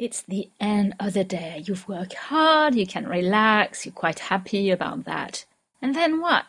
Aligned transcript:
It's 0.00 0.22
the 0.22 0.48
end 0.58 0.94
of 0.98 1.12
the 1.12 1.24
day. 1.24 1.62
You've 1.66 1.86
worked 1.86 2.14
hard, 2.14 2.74
you 2.74 2.86
can 2.86 3.06
relax, 3.06 3.84
you're 3.84 3.92
quite 3.92 4.18
happy 4.18 4.70
about 4.70 5.04
that. 5.04 5.44
And 5.82 5.94
then 5.94 6.22
what? 6.22 6.46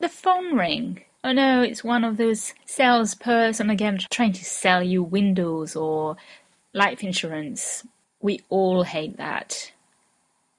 The 0.00 0.08
phone 0.08 0.56
ring. 0.56 1.02
Oh 1.22 1.32
no, 1.32 1.60
it's 1.60 1.84
one 1.84 2.02
of 2.02 2.16
those 2.16 2.54
salesperson 2.64 3.68
again 3.68 3.98
trying 4.10 4.32
to 4.32 4.44
sell 4.46 4.82
you 4.82 5.02
windows 5.02 5.76
or 5.76 6.16
life 6.72 7.04
insurance. 7.04 7.86
We 8.22 8.40
all 8.48 8.84
hate 8.84 9.18
that. 9.18 9.72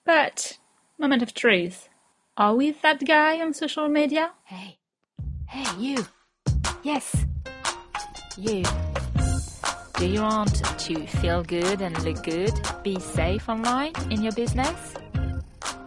But, 0.05 0.59
moment 0.99 1.23
of 1.23 1.33
truth. 1.33 1.89
Are 2.37 2.53
we 2.53 2.69
that 2.83 3.03
guy 3.07 3.41
on 3.41 3.55
social 3.55 3.87
media? 3.87 4.33
Hey, 4.43 4.77
hey, 5.47 5.65
you. 5.79 6.05
Yes, 6.83 7.25
you. 8.37 8.63
Do 9.97 10.07
you 10.07 10.23
want 10.23 10.55
to 10.79 11.07
feel 11.07 11.41
good 11.41 11.79
and 11.79 11.97
look 12.03 12.21
good? 12.21 12.51
Be 12.83 12.99
safe 12.99 13.47
online 13.47 13.93
in 14.11 14.21
your 14.21 14.33
business? 14.33 14.93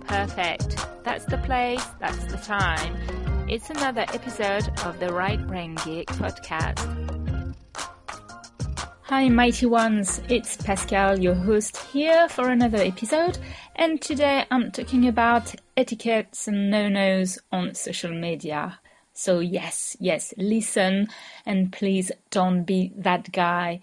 Perfect. 0.07 0.79
That's 1.05 1.27
the 1.27 1.37
place, 1.37 1.85
that's 2.01 2.25
the 2.25 2.39
time. 2.39 2.97
It's 3.51 3.69
another 3.69 4.07
episode 4.15 4.71
of 4.87 4.99
the 4.99 5.13
Right 5.13 5.47
Brain 5.47 5.75
Geek 5.85 6.07
podcast. 6.07 6.79
Hi, 9.03 9.29
mighty 9.29 9.67
ones. 9.67 10.23
It's 10.31 10.57
Pascale, 10.57 11.23
your 11.23 11.35
host, 11.35 11.77
here 11.77 12.31
for 12.31 12.49
another 12.49 12.79
episode. 12.79 13.37
And 13.77 14.01
today 14.01 14.47
I'm 14.51 14.71
talking 14.71 15.07
about 15.07 15.55
etiquettes 15.77 16.49
and 16.49 16.71
no 16.71 16.89
nos 16.89 17.39
on 17.53 17.75
social 17.75 18.15
media. 18.15 18.81
So, 19.13 19.41
yes, 19.41 19.99
yes, 20.01 20.33
listen 20.39 21.09
and 21.45 21.71
please 21.71 22.11
don't 22.31 22.65
be 22.65 22.93
that 22.97 23.31
guy 23.33 23.81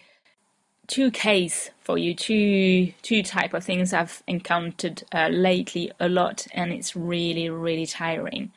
two 0.87 1.11
case 1.11 1.71
for 1.79 1.97
you, 1.97 2.13
two 2.13 2.93
two 3.01 3.23
type 3.23 3.53
of 3.53 3.63
things 3.63 3.93
I've 3.93 4.23
encountered 4.27 5.03
uh, 5.13 5.29
lately 5.29 5.91
a 5.99 6.09
lot, 6.09 6.47
and 6.53 6.71
it's 6.71 6.95
really 6.95 7.49
really 7.49 7.85
tiring. 7.85 8.51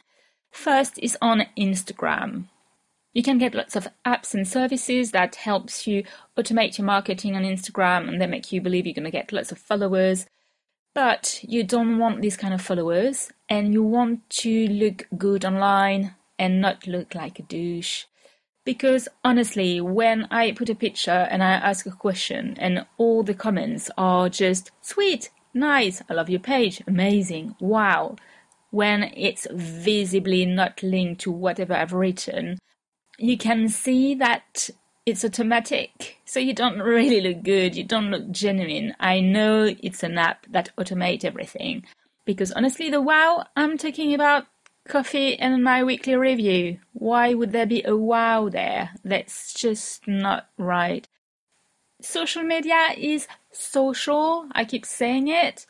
First 0.51 0.99
is 0.99 1.17
on 1.21 1.47
Instagram. 1.57 2.45
You 3.15 3.23
can 3.23 3.39
get 3.39 3.55
lots 3.55 3.75
of 3.75 3.89
apps 4.07 4.35
and 4.35 4.47
services 4.47 5.11
that 5.11 5.37
helps 5.37 5.87
you 5.87 6.05
automate 6.37 6.79
your 6.79 6.85
marketing 6.85 7.35
on 7.37 7.43
Instagram, 7.43 8.09
and 8.09 8.21
they 8.21 8.27
make 8.27 8.53
you 8.53 8.61
believe 8.61 8.87
you're 8.87 8.95
going 8.95 9.05
to 9.05 9.11
get 9.11 9.33
lots 9.33 9.51
of 9.51 9.59
followers. 9.59 10.27
But 10.95 11.41
you 11.43 11.65
don't 11.65 11.99
want 11.99 12.23
these 12.23 12.37
kind 12.37 12.55
of 12.55 12.63
followers, 12.63 13.31
and 13.49 13.73
you 13.73 13.83
want 13.83 14.29
to 14.31 14.69
look 14.69 15.07
good 15.17 15.45
online 15.45 16.15
and 16.39 16.61
not 16.61 16.87
look 16.87 17.15
like 17.15 17.39
a 17.39 17.43
douche. 17.43 18.05
Because 18.69 19.09
honestly, 19.25 19.81
when 19.81 20.29
I 20.31 20.53
put 20.53 20.69
a 20.69 20.75
picture 20.75 21.27
and 21.31 21.43
I 21.43 21.53
ask 21.53 21.87
a 21.87 21.91
question 21.91 22.55
and 22.59 22.85
all 22.99 23.23
the 23.23 23.33
comments 23.33 23.91
are 23.97 24.29
just 24.29 24.73
sweet, 24.83 25.31
nice, 25.55 26.03
I 26.11 26.13
love 26.13 26.29
your 26.29 26.41
page, 26.41 26.83
amazing, 26.87 27.57
wow. 27.61 28.17
When 28.71 29.05
it's 29.17 29.47
visibly 29.51 30.45
not 30.45 30.83
linked 30.83 31.23
to 31.23 31.31
whatever 31.31 31.73
I've 31.73 31.95
written, 31.95 32.59
you 33.19 33.39
can 33.39 33.71
see 33.71 34.15
that 34.17 34.69
it's 35.07 35.25
automatic. 35.25 36.19
So 36.27 36.39
you 36.39 36.53
don't 36.53 36.79
really 36.97 37.23
look 37.23 37.43
good, 37.45 37.75
you 37.75 37.85
don't 37.85 38.11
look 38.11 38.31
genuine. 38.31 38.95
I 39.01 39.21
know 39.21 39.75
it's 39.83 40.03
an 40.03 40.19
app 40.19 40.45
that 40.51 40.73
automates 40.77 41.25
everything. 41.25 41.87
Because 42.27 42.53
honestly, 42.53 42.91
the 42.91 43.01
wow 43.01 43.47
I'm 43.57 43.79
talking 43.79 44.13
about 44.13 44.45
coffee 44.89 45.39
and 45.39 45.63
my 45.63 45.85
weekly 45.85 46.17
review. 46.17 46.81
Why 46.93 47.35
would 47.35 47.53
there 47.53 47.67
be 47.67 47.83
a 47.85 47.97
wow 47.97 48.49
there? 48.49 48.91
That's 49.05 49.53
just 49.55 50.09
not 50.09 50.49
right. 50.59 51.07
Social 52.01 52.43
media 52.43 52.89
is 52.97 53.29
social. 53.53 54.49
I 54.53 54.65
keep 54.65 54.85
saying 54.87 55.29
it. 55.29 55.67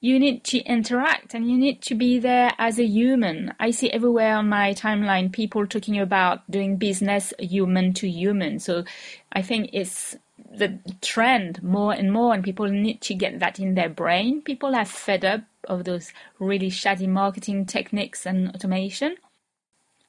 You 0.00 0.20
need 0.20 0.44
to 0.44 0.58
interact 0.60 1.34
and 1.34 1.50
you 1.50 1.58
need 1.58 1.82
to 1.82 1.94
be 1.96 2.20
there 2.20 2.52
as 2.58 2.78
a 2.78 2.84
human. 2.84 3.52
I 3.58 3.72
see 3.72 3.90
everywhere 3.90 4.36
on 4.36 4.48
my 4.48 4.72
timeline 4.72 5.32
people 5.32 5.66
talking 5.66 5.98
about 5.98 6.48
doing 6.48 6.76
business 6.76 7.34
human 7.38 7.94
to 7.94 8.08
human. 8.08 8.60
So 8.60 8.84
I 9.32 9.42
think 9.42 9.70
it's 9.72 10.16
the 10.50 10.78
trend 11.02 11.62
more 11.62 11.92
and 11.92 12.12
more, 12.12 12.32
and 12.32 12.44
people 12.44 12.68
need 12.68 13.00
to 13.02 13.14
get 13.14 13.40
that 13.40 13.58
in 13.58 13.74
their 13.74 13.88
brain. 13.88 14.40
People 14.42 14.74
are 14.74 14.84
fed 14.84 15.24
up 15.24 15.40
of 15.68 15.84
those 15.84 16.12
really 16.38 16.70
shoddy 16.70 17.06
marketing 17.06 17.66
techniques 17.66 18.26
and 18.26 18.48
automation. 18.54 19.16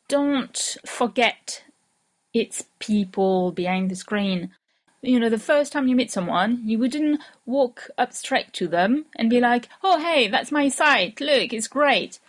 Don't 0.08 0.78
forget 0.86 1.64
it's 2.34 2.64
people 2.80 3.52
behind 3.52 3.92
the 3.92 3.96
screen. 3.96 4.52
You 5.02 5.20
know, 5.20 5.30
the 5.30 5.38
first 5.38 5.72
time 5.72 5.88
you 5.88 5.96
meet 5.96 6.12
someone, 6.12 6.62
you 6.66 6.80
wouldn't 6.80 7.22
walk 7.46 7.90
up 7.98 8.14
straight 8.14 8.52
to 8.54 8.68
them 8.68 9.06
and 9.16 9.30
be 9.30 9.40
like, 9.40 9.70
oh, 9.84 10.00
hey, 10.00 10.28
that's 10.28 10.52
my 10.52 10.68
site. 10.70 11.22
Look, 11.22 11.54
it's 11.54 11.68
great. 11.68 12.20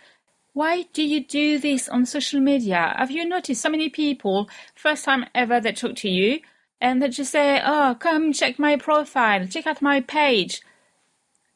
Why 0.53 0.83
do 0.93 1.03
you 1.03 1.23
do 1.23 1.59
this 1.59 1.89
on 1.89 2.05
social 2.05 2.39
media? 2.39 2.93
Have 2.97 3.11
you 3.11 3.25
noticed 3.25 3.61
so 3.61 3.69
many 3.69 3.89
people, 3.89 4.49
first 4.75 5.05
time 5.05 5.25
ever 5.33 5.59
they 5.59 5.71
talk 5.71 5.95
to 5.97 6.09
you, 6.09 6.39
and 6.81 7.01
they 7.01 7.09
just 7.09 7.31
say, 7.31 7.61
oh, 7.63 7.95
come 7.99 8.33
check 8.33 8.57
my 8.57 8.75
profile, 8.75 9.47
check 9.47 9.67
out 9.67 9.81
my 9.81 10.01
page. 10.01 10.61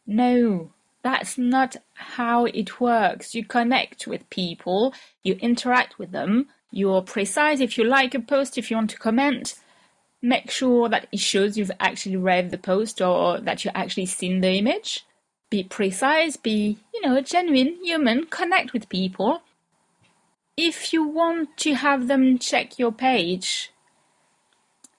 No, 0.05 0.71
that's 1.05 1.37
not 1.37 1.75
how 1.93 2.45
it 2.45 2.81
works. 2.81 3.35
You 3.35 3.45
connect 3.45 4.07
with 4.07 4.27
people, 4.31 4.91
you 5.21 5.35
interact 5.35 5.99
with 5.99 6.11
them, 6.11 6.47
you're 6.71 7.03
precise. 7.03 7.59
If 7.59 7.77
you 7.77 7.83
like 7.83 8.15
a 8.15 8.19
post, 8.19 8.57
if 8.57 8.71
you 8.71 8.77
want 8.77 8.89
to 8.89 8.97
comment, 8.97 9.53
make 10.23 10.49
sure 10.49 10.89
that 10.89 11.07
it 11.11 11.19
shows 11.19 11.59
you've 11.59 11.69
actually 11.79 12.17
read 12.17 12.49
the 12.49 12.57
post 12.57 13.03
or 13.03 13.39
that 13.39 13.63
you've 13.63 13.75
actually 13.75 14.07
seen 14.07 14.41
the 14.41 14.53
image. 14.53 15.05
Be 15.51 15.63
precise, 15.63 16.37
be, 16.37 16.79
you 16.91 17.01
know, 17.01 17.21
genuine, 17.21 17.77
human, 17.83 18.25
connect 18.25 18.73
with 18.73 18.89
people. 18.89 19.43
If 20.57 20.91
you 20.91 21.07
want 21.07 21.55
to 21.57 21.75
have 21.75 22.07
them 22.07 22.39
check 22.39 22.79
your 22.79 22.91
page 22.91 23.71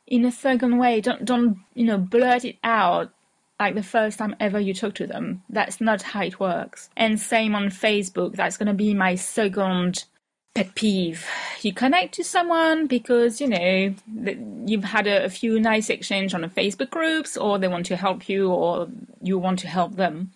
in 0.06 0.24
a 0.24 0.30
second 0.30 0.78
way, 0.78 1.00
don't 1.00 1.24
don't 1.24 1.58
you 1.74 1.84
know 1.84 1.98
blurt 1.98 2.44
it 2.44 2.58
out 2.62 3.10
like 3.58 3.74
the 3.74 3.82
first 3.82 4.18
time 4.18 4.36
ever 4.38 4.60
you 4.60 4.74
talk 4.74 4.94
to 4.94 5.06
them. 5.06 5.42
That's 5.48 5.80
not 5.80 6.02
how 6.02 6.22
it 6.22 6.40
works. 6.40 6.90
And 6.96 7.20
same 7.20 7.54
on 7.54 7.70
Facebook. 7.70 8.34
That's 8.34 8.56
going 8.56 8.66
to 8.66 8.74
be 8.74 8.94
my 8.94 9.14
second 9.14 10.04
pet 10.54 10.74
peeve. 10.74 11.26
You 11.62 11.72
connect 11.72 12.14
to 12.14 12.24
someone 12.24 12.86
because, 12.86 13.40
you 13.40 13.48
know, 13.48 13.94
you've 14.66 14.84
had 14.84 15.06
a, 15.06 15.24
a 15.24 15.28
few 15.28 15.60
nice 15.60 15.90
exchange 15.90 16.34
on 16.34 16.42
the 16.42 16.48
Facebook 16.48 16.90
groups 16.90 17.36
or 17.36 17.58
they 17.58 17.68
want 17.68 17.86
to 17.86 17.96
help 17.96 18.28
you 18.28 18.50
or 18.50 18.88
you 19.22 19.38
want 19.38 19.58
to 19.60 19.68
help 19.68 19.96
them. 19.96 20.32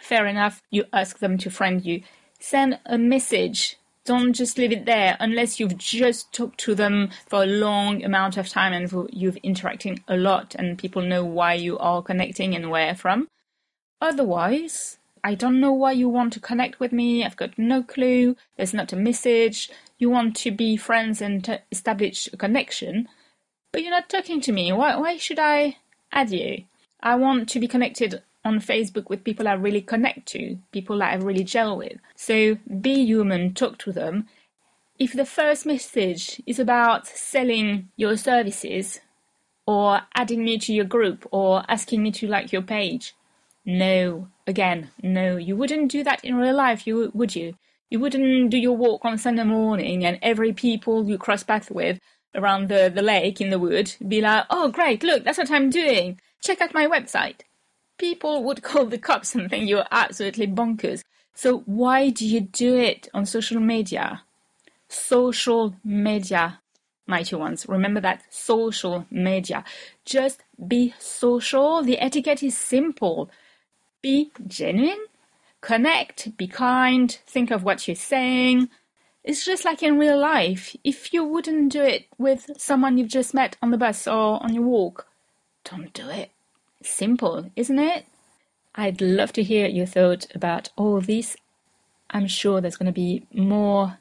Fair 0.00 0.26
enough. 0.26 0.62
You 0.70 0.84
ask 0.92 1.18
them 1.18 1.38
to 1.38 1.50
friend 1.50 1.84
you. 1.84 2.02
Send 2.40 2.78
a 2.86 2.98
message 2.98 3.76
don't 4.08 4.32
just 4.32 4.56
leave 4.56 4.72
it 4.72 4.86
there 4.86 5.18
unless 5.20 5.60
you've 5.60 5.76
just 5.76 6.32
talked 6.32 6.58
to 6.58 6.74
them 6.74 7.10
for 7.26 7.42
a 7.42 7.46
long 7.46 8.02
amount 8.02 8.38
of 8.38 8.48
time 8.48 8.72
and 8.72 8.90
you've 9.12 9.36
interacting 9.42 10.02
a 10.08 10.16
lot 10.16 10.54
and 10.54 10.78
people 10.78 11.02
know 11.02 11.22
why 11.22 11.52
you 11.52 11.76
are 11.76 12.02
connecting 12.02 12.54
and 12.54 12.70
where 12.70 12.94
from. 12.94 13.28
Otherwise, 14.00 14.96
I 15.22 15.34
don't 15.34 15.60
know 15.60 15.74
why 15.74 15.92
you 15.92 16.08
want 16.08 16.32
to 16.32 16.40
connect 16.40 16.80
with 16.80 16.90
me. 16.90 17.22
I've 17.22 17.36
got 17.36 17.58
no 17.58 17.82
clue. 17.82 18.34
There's 18.56 18.72
not 18.72 18.94
a 18.94 18.96
message. 18.96 19.70
You 19.98 20.08
want 20.08 20.36
to 20.36 20.52
be 20.52 20.78
friends 20.78 21.20
and 21.20 21.60
establish 21.70 22.30
a 22.32 22.38
connection, 22.38 23.08
but 23.72 23.82
you're 23.82 23.90
not 23.90 24.08
talking 24.08 24.40
to 24.40 24.52
me. 24.52 24.72
Why, 24.72 24.96
why 24.96 25.18
should 25.18 25.38
I 25.38 25.76
add 26.12 26.30
you? 26.30 26.64
I 27.02 27.16
want 27.16 27.50
to 27.50 27.60
be 27.60 27.68
connected 27.68 28.22
on 28.48 28.60
Facebook 28.60 29.08
with 29.08 29.24
people 29.24 29.46
I 29.46 29.52
really 29.52 29.82
connect 29.82 30.26
to, 30.28 30.58
people 30.72 30.98
that 30.98 31.12
I 31.12 31.16
really 31.16 31.44
gel 31.44 31.76
with. 31.76 31.98
So 32.16 32.56
be 32.80 33.04
human, 33.04 33.54
talk 33.54 33.78
to 33.78 33.92
them. 33.92 34.26
If 34.98 35.12
the 35.12 35.26
first 35.26 35.64
message 35.66 36.42
is 36.46 36.58
about 36.58 37.06
selling 37.06 37.90
your 37.96 38.16
services 38.16 39.00
or 39.66 40.00
adding 40.14 40.44
me 40.44 40.58
to 40.58 40.72
your 40.72 40.86
group 40.86 41.28
or 41.30 41.62
asking 41.68 42.02
me 42.02 42.10
to 42.12 42.26
like 42.26 42.52
your 42.52 42.62
page, 42.62 43.14
no, 43.64 44.28
again, 44.46 44.90
no, 45.02 45.36
you 45.36 45.54
wouldn't 45.54 45.92
do 45.92 46.02
that 46.02 46.24
in 46.24 46.36
real 46.36 46.56
life, 46.56 46.86
you 46.86 47.10
would 47.14 47.36
you? 47.36 47.54
You 47.90 48.00
wouldn't 48.00 48.50
do 48.50 48.58
your 48.58 48.76
walk 48.76 49.04
on 49.04 49.18
Sunday 49.18 49.44
morning 49.44 50.04
and 50.04 50.18
every 50.22 50.52
people 50.52 51.08
you 51.08 51.18
cross 51.18 51.42
paths 51.42 51.70
with 51.70 52.00
around 52.34 52.68
the, 52.68 52.90
the 52.94 53.02
lake 53.02 53.40
in 53.40 53.50
the 53.50 53.58
wood 53.58 53.94
be 54.06 54.20
like, 54.20 54.44
oh 54.50 54.68
great, 54.68 55.02
look, 55.02 55.22
that's 55.24 55.38
what 55.38 55.50
I'm 55.50 55.70
doing. 55.70 56.20
Check 56.42 56.60
out 56.60 56.74
my 56.74 56.86
website 56.86 57.40
people 57.98 58.42
would 58.44 58.62
call 58.68 58.86
the 58.86 58.98
cops 58.98 59.34
and 59.34 59.50
think 59.50 59.68
you're 59.68 59.86
absolutely 59.90 60.46
bonkers. 60.46 61.02
So 61.34 61.58
why 61.66 62.10
do 62.10 62.26
you 62.26 62.40
do 62.40 62.76
it 62.76 63.08
on 63.14 63.26
social 63.26 63.60
media? 63.60 64.22
Social 64.88 65.76
media, 65.84 66.60
mighty 67.06 67.36
ones. 67.36 67.68
Remember 67.68 68.00
that 68.00 68.22
social 68.30 69.06
media. 69.10 69.64
Just 70.04 70.42
be 70.66 70.94
social. 70.98 71.82
The 71.82 71.98
etiquette 72.00 72.42
is 72.42 72.56
simple. 72.56 73.30
Be 74.02 74.30
genuine, 74.46 75.04
connect, 75.60 76.36
be 76.36 76.46
kind, 76.46 77.10
think 77.26 77.50
of 77.50 77.62
what 77.64 77.86
you're 77.86 77.94
saying. 77.94 78.68
It's 79.24 79.44
just 79.44 79.64
like 79.64 79.82
in 79.82 79.98
real 79.98 80.18
life. 80.18 80.74
If 80.84 81.12
you 81.12 81.24
wouldn't 81.24 81.72
do 81.72 81.82
it 81.82 82.06
with 82.16 82.50
someone 82.56 82.96
you've 82.96 83.08
just 83.08 83.34
met 83.34 83.56
on 83.60 83.70
the 83.70 83.76
bus 83.76 84.06
or 84.06 84.42
on 84.42 84.54
your 84.54 84.64
walk, 84.64 85.06
don't 85.64 85.92
do 85.92 86.08
it 86.08 86.30
Simple, 86.82 87.50
isn't 87.56 87.78
it? 87.78 88.06
I'd 88.74 89.00
love 89.00 89.32
to 89.32 89.42
hear 89.42 89.66
your 89.66 89.86
thoughts 89.86 90.28
about 90.34 90.70
all 90.76 91.00
this. 91.00 91.36
I'm 92.10 92.26
sure 92.26 92.60
there's 92.60 92.76
going 92.76 92.86
to 92.86 92.92
be 92.92 93.26
more 93.34 93.98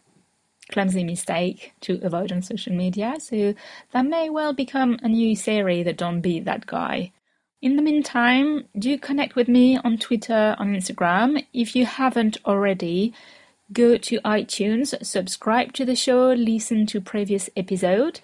clumsy 0.72 1.04
mistake 1.04 1.74
to 1.82 2.00
avoid 2.04 2.32
on 2.32 2.42
social 2.42 2.74
media, 2.74 3.16
so 3.20 3.54
that 3.92 4.06
may 4.06 4.30
well 4.30 4.54
become 4.54 5.00
a 5.02 5.08
new 5.08 5.36
series, 5.36 5.86
the 5.86 5.94
Don't 5.94 6.22
Be 6.22 6.40
That 6.40 6.66
Guy. 6.66 7.12
In 7.62 7.76
the 7.76 7.82
meantime, 7.82 8.66
do 8.78 8.98
connect 9.00 9.36
with 9.36 9.48
me 9.48 9.78
on 9.78 9.98
Twitter, 9.98 10.56
on 10.60 10.76
Instagram. 10.76 11.44
If 11.54 11.76
you 11.76 11.86
haven't 11.86 12.38
already, 12.46 13.14
go 13.74 13.98
to 13.98 14.20
iTunes, 14.20 14.94
subscribe 15.04 15.74
to 15.74 15.86
the 15.86 15.96
show, 15.96 16.34
listen 16.34 16.86
to 16.88 17.02
previous 17.02 17.50
episode. 17.58 18.20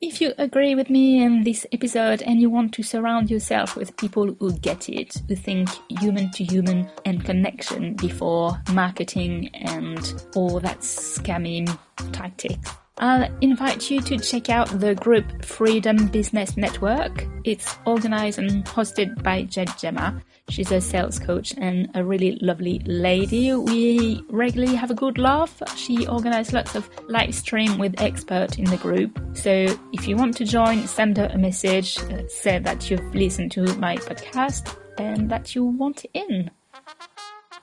If 0.00 0.20
you 0.20 0.32
agree 0.38 0.76
with 0.76 0.90
me 0.90 1.20
in 1.20 1.42
this 1.42 1.66
episode 1.72 2.22
and 2.22 2.40
you 2.40 2.48
want 2.48 2.72
to 2.74 2.84
surround 2.84 3.32
yourself 3.32 3.74
with 3.74 3.96
people 3.96 4.32
who 4.38 4.52
get 4.52 4.88
it, 4.88 5.20
who 5.26 5.34
think 5.34 5.68
human 5.88 6.30
to 6.32 6.44
human 6.44 6.88
and 7.04 7.24
connection 7.24 7.94
before 7.94 8.62
marketing 8.72 9.50
and 9.54 10.22
all 10.36 10.60
that 10.60 10.82
scammy 10.82 11.66
tactics, 12.12 12.70
I'll 13.00 13.30
invite 13.40 13.90
you 13.90 14.00
to 14.02 14.18
check 14.18 14.50
out 14.50 14.68
the 14.80 14.94
group 14.94 15.44
Freedom 15.44 16.08
Business 16.08 16.56
Network. 16.56 17.26
It's 17.44 17.76
organized 17.86 18.40
and 18.40 18.64
hosted 18.64 19.22
by 19.22 19.44
Jade 19.44 19.68
Jemma. 19.68 20.20
She's 20.48 20.72
a 20.72 20.80
sales 20.80 21.18
coach 21.18 21.54
and 21.58 21.88
a 21.94 22.02
really 22.02 22.38
lovely 22.40 22.80
lady. 22.86 23.54
We 23.54 24.24
regularly 24.30 24.74
have 24.74 24.90
a 24.90 24.94
good 24.94 25.16
laugh. 25.16 25.62
She 25.76 26.08
organizes 26.08 26.52
lots 26.52 26.74
of 26.74 26.90
live 27.08 27.34
stream 27.34 27.78
with 27.78 28.00
experts 28.00 28.56
in 28.56 28.64
the 28.64 28.76
group. 28.78 29.16
So 29.32 29.66
if 29.92 30.08
you 30.08 30.16
want 30.16 30.36
to 30.38 30.44
join, 30.44 30.86
send 30.88 31.18
her 31.18 31.30
a 31.32 31.38
message, 31.38 31.98
uh, 31.98 32.26
say 32.26 32.58
that 32.58 32.90
you've 32.90 33.14
listened 33.14 33.52
to 33.52 33.62
my 33.76 33.96
podcast 33.96 34.74
and 34.98 35.30
that 35.30 35.54
you 35.54 35.64
want 35.64 36.04
in. 36.14 36.50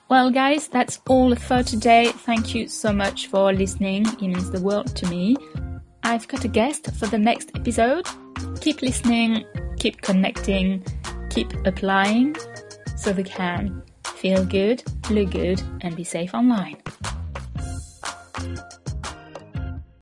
Well, 0.08 0.30
guys, 0.30 0.68
that's 0.68 1.00
all 1.08 1.34
for 1.34 1.64
today. 1.64 2.12
Thank 2.12 2.54
you 2.54 2.68
so 2.68 2.92
much 2.92 3.26
for 3.26 3.52
listening. 3.52 4.06
It 4.06 4.22
means 4.22 4.52
the 4.52 4.60
world 4.60 4.94
to 4.94 5.06
me. 5.08 5.36
I've 6.04 6.28
got 6.28 6.44
a 6.44 6.48
guest 6.48 6.94
for 6.94 7.06
the 7.06 7.18
next 7.18 7.50
episode. 7.56 8.06
Keep 8.60 8.82
listening, 8.82 9.44
keep 9.80 10.02
connecting, 10.02 10.84
keep 11.28 11.52
applying 11.66 12.36
so 12.96 13.10
we 13.10 13.24
can 13.24 13.82
feel 14.04 14.44
good, 14.44 14.84
look 15.10 15.32
good, 15.32 15.60
and 15.80 15.96
be 15.96 16.04
safe 16.04 16.34
online. 16.34 16.76